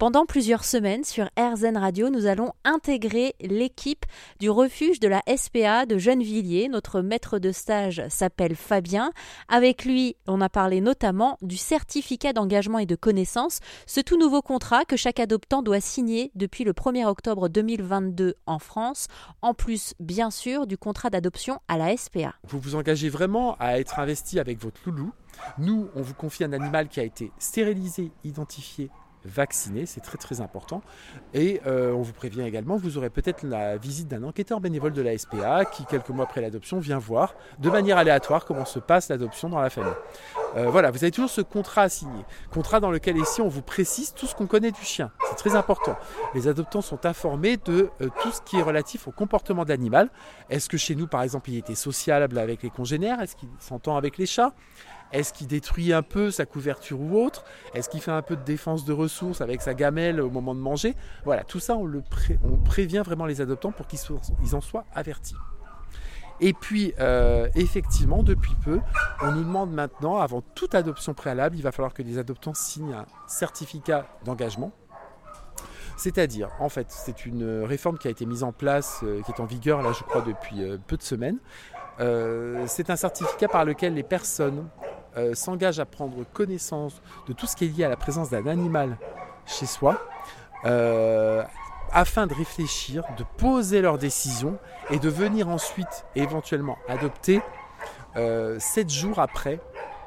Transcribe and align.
Pendant 0.00 0.24
plusieurs 0.24 0.64
semaines 0.64 1.04
sur 1.04 1.28
RZN 1.38 1.76
Radio, 1.76 2.08
nous 2.08 2.24
allons 2.24 2.54
intégrer 2.64 3.34
l'équipe 3.38 4.06
du 4.38 4.48
refuge 4.48 4.98
de 4.98 5.08
la 5.08 5.20
SPA 5.36 5.84
de 5.84 5.98
Gennevilliers. 5.98 6.70
Notre 6.70 7.02
maître 7.02 7.38
de 7.38 7.52
stage 7.52 8.02
s'appelle 8.08 8.56
Fabien. 8.56 9.12
Avec 9.48 9.84
lui, 9.84 10.16
on 10.26 10.40
a 10.40 10.48
parlé 10.48 10.80
notamment 10.80 11.36
du 11.42 11.58
certificat 11.58 12.32
d'engagement 12.32 12.78
et 12.78 12.86
de 12.86 12.96
connaissance, 12.96 13.60
ce 13.84 14.00
tout 14.00 14.16
nouveau 14.16 14.40
contrat 14.40 14.86
que 14.86 14.96
chaque 14.96 15.20
adoptant 15.20 15.60
doit 15.60 15.82
signer 15.82 16.30
depuis 16.34 16.64
le 16.64 16.72
1er 16.72 17.04
octobre 17.04 17.50
2022 17.50 18.36
en 18.46 18.58
France, 18.58 19.06
en 19.42 19.52
plus 19.52 19.92
bien 20.00 20.30
sûr 20.30 20.66
du 20.66 20.78
contrat 20.78 21.10
d'adoption 21.10 21.60
à 21.68 21.76
la 21.76 21.94
SPA. 21.94 22.32
Vous 22.44 22.58
vous 22.58 22.74
engagez 22.74 23.10
vraiment 23.10 23.54
à 23.60 23.78
être 23.78 23.98
investi 23.98 24.40
avec 24.40 24.62
votre 24.62 24.80
loulou. 24.86 25.12
Nous, 25.58 25.90
on 25.94 26.00
vous 26.00 26.14
confie 26.14 26.44
un 26.44 26.54
animal 26.54 26.88
qui 26.88 27.00
a 27.00 27.04
été 27.04 27.32
stérilisé, 27.38 28.12
identifié, 28.24 28.88
vaccinés, 29.24 29.86
c'est 29.86 30.00
très 30.00 30.18
très 30.18 30.40
important. 30.40 30.82
Et 31.34 31.60
euh, 31.66 31.92
on 31.92 32.02
vous 32.02 32.12
prévient 32.12 32.42
également, 32.42 32.76
vous 32.76 32.98
aurez 32.98 33.10
peut-être 33.10 33.42
la 33.42 33.76
visite 33.76 34.08
d'un 34.08 34.22
enquêteur 34.22 34.60
bénévole 34.60 34.92
de 34.92 35.02
la 35.02 35.16
SPA 35.16 35.64
qui, 35.64 35.84
quelques 35.84 36.10
mois 36.10 36.24
après 36.24 36.40
l'adoption, 36.40 36.78
vient 36.78 36.98
voir 36.98 37.34
de 37.58 37.70
manière 37.70 37.98
aléatoire 37.98 38.44
comment 38.44 38.64
se 38.64 38.78
passe 38.78 39.08
l'adoption 39.08 39.48
dans 39.48 39.60
la 39.60 39.70
famille. 39.70 39.92
Euh, 40.56 40.68
voilà, 40.68 40.90
vous 40.90 41.04
avez 41.04 41.10
toujours 41.10 41.30
ce 41.30 41.40
contrat 41.40 41.82
à 41.82 41.88
signer. 41.88 42.24
Contrat 42.52 42.80
dans 42.80 42.90
lequel 42.90 43.16
ici 43.16 43.40
on 43.40 43.48
vous 43.48 43.62
précise 43.62 44.12
tout 44.14 44.26
ce 44.26 44.34
qu'on 44.34 44.46
connaît 44.46 44.72
du 44.72 44.82
chien. 44.82 45.10
C'est 45.28 45.36
très 45.36 45.54
important. 45.54 45.96
Les 46.34 46.48
adoptants 46.48 46.80
sont 46.80 47.06
informés 47.06 47.56
de 47.56 47.90
euh, 48.00 48.08
tout 48.22 48.32
ce 48.32 48.40
qui 48.42 48.58
est 48.58 48.62
relatif 48.62 49.06
au 49.06 49.12
comportement 49.12 49.64
de 49.64 49.68
l'animal. 49.68 50.10
Est-ce 50.48 50.68
que 50.68 50.76
chez 50.76 50.94
nous, 50.94 51.06
par 51.06 51.22
exemple, 51.22 51.50
il 51.50 51.58
était 51.58 51.74
sociable 51.74 52.38
avec 52.38 52.62
les 52.62 52.70
congénères? 52.70 53.20
Est-ce 53.20 53.36
qu'il 53.36 53.48
s'entend 53.58 53.96
avec 53.96 54.18
les 54.18 54.26
chats? 54.26 54.52
Est-ce 55.12 55.32
qu'il 55.32 55.48
détruit 55.48 55.92
un 55.92 56.02
peu 56.02 56.30
sa 56.30 56.46
couverture 56.46 57.00
ou 57.00 57.18
autre? 57.18 57.44
Est-ce 57.74 57.88
qu'il 57.88 58.00
fait 58.00 58.12
un 58.12 58.22
peu 58.22 58.36
de 58.36 58.44
défense 58.44 58.84
de 58.84 58.92
ressources 58.92 59.40
avec 59.40 59.60
sa 59.60 59.74
gamelle 59.74 60.20
au 60.20 60.30
moment 60.30 60.54
de 60.54 60.60
manger? 60.60 60.94
Voilà, 61.24 61.42
tout 61.42 61.58
ça, 61.58 61.76
on, 61.76 61.90
prévient 62.64 63.02
vraiment 63.04 63.26
les 63.26 63.40
adoptants 63.40 63.72
pour 63.72 63.86
qu'ils 63.86 64.54
en 64.54 64.60
soient 64.60 64.84
avertis. 64.94 65.34
Et 66.40 66.54
puis, 66.54 66.94
euh, 66.98 67.48
effectivement, 67.54 68.22
depuis 68.22 68.54
peu, 68.64 68.80
on 69.20 69.32
nous 69.32 69.44
demande 69.44 69.72
maintenant, 69.72 70.18
avant 70.18 70.40
toute 70.54 70.74
adoption 70.74 71.12
préalable, 71.12 71.56
il 71.56 71.62
va 71.62 71.70
falloir 71.70 71.92
que 71.92 72.02
les 72.02 72.18
adoptants 72.18 72.54
signent 72.54 72.94
un 72.94 73.06
certificat 73.26 74.06
d'engagement. 74.24 74.72
C'est-à-dire, 75.98 76.48
en 76.58 76.70
fait, 76.70 76.86
c'est 76.88 77.26
une 77.26 77.62
réforme 77.64 77.98
qui 77.98 78.08
a 78.08 78.10
été 78.10 78.24
mise 78.24 78.42
en 78.42 78.52
place, 78.52 79.00
euh, 79.02 79.20
qui 79.22 79.32
est 79.32 79.40
en 79.40 79.44
vigueur, 79.44 79.82
là, 79.82 79.92
je 79.92 80.02
crois, 80.02 80.22
depuis 80.22 80.62
euh, 80.62 80.78
peu 80.86 80.96
de 80.96 81.02
semaines. 81.02 81.38
c'est 82.66 82.88
un 82.88 82.96
certificat 82.96 83.48
par 83.48 83.66
lequel 83.66 83.92
les 83.92 84.02
personnes 84.02 84.68
s'engagent 85.34 85.80
à 85.80 85.84
prendre 85.84 86.24
connaissance 86.32 87.02
de 87.28 87.34
tout 87.34 87.46
ce 87.46 87.54
qui 87.56 87.66
est 87.66 87.68
lié 87.68 87.84
à 87.84 87.90
la 87.90 87.96
présence 87.96 88.30
d'un 88.30 88.46
animal 88.46 88.96
chez 89.44 89.66
soi, 89.66 90.00
afin 91.92 92.26
de 92.26 92.34
réfléchir, 92.34 93.04
de 93.18 93.24
poser 93.36 93.80
leurs 93.82 93.98
décisions 93.98 94.58
et 94.90 94.98
de 94.98 95.08
venir 95.08 95.48
ensuite 95.48 96.04
éventuellement 96.14 96.78
adopter 96.88 97.40
euh, 98.16 98.58
sept 98.58 98.90
jours 98.90 99.18
après 99.18 99.60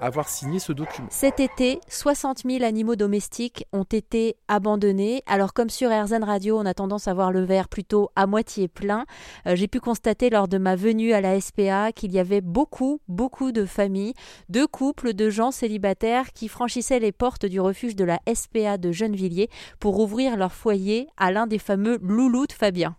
avoir 0.00 0.28
signé 0.28 0.58
ce 0.58 0.72
document. 0.72 1.08
Cet 1.10 1.40
été, 1.40 1.80
60 1.88 2.42
000 2.44 2.64
animaux 2.64 2.96
domestiques 2.96 3.66
ont 3.72 3.84
été 3.84 4.36
abandonnés. 4.48 5.22
Alors 5.26 5.52
comme 5.52 5.70
sur 5.70 5.90
RZN 5.90 6.24
Radio, 6.24 6.58
on 6.58 6.66
a 6.66 6.74
tendance 6.74 7.08
à 7.08 7.14
voir 7.14 7.32
le 7.32 7.44
verre 7.44 7.68
plutôt 7.68 8.10
à 8.16 8.26
moitié 8.26 8.68
plein, 8.68 9.04
euh, 9.46 9.56
j'ai 9.56 9.68
pu 9.68 9.80
constater 9.80 10.30
lors 10.30 10.48
de 10.48 10.58
ma 10.58 10.76
venue 10.76 11.12
à 11.12 11.20
la 11.20 11.40
SPA 11.40 11.92
qu'il 11.92 12.12
y 12.12 12.18
avait 12.18 12.40
beaucoup, 12.40 13.00
beaucoup 13.08 13.52
de 13.52 13.64
familles, 13.64 14.14
de 14.48 14.64
couples, 14.64 15.14
de 15.14 15.30
gens 15.30 15.50
célibataires 15.50 16.32
qui 16.32 16.48
franchissaient 16.48 17.00
les 17.00 17.12
portes 17.12 17.46
du 17.46 17.60
refuge 17.60 17.96
de 17.96 18.04
la 18.04 18.20
SPA 18.32 18.78
de 18.78 18.92
Gennevilliers 18.92 19.50
pour 19.80 19.98
ouvrir 20.00 20.36
leur 20.36 20.52
foyer 20.52 21.08
à 21.16 21.32
l'un 21.32 21.46
des 21.46 21.58
fameux 21.58 21.98
loulous 22.02 22.46
de 22.46 22.52
Fabien. 22.52 22.96